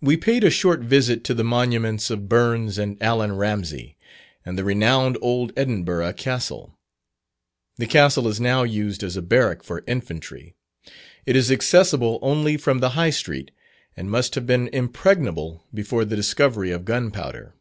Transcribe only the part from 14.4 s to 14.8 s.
been